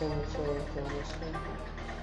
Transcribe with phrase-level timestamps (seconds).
[0.00, 0.42] 怎么算？
[0.74, 1.99] 怎么算？